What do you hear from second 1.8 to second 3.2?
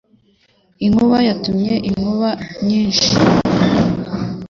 inkuba nyinshi.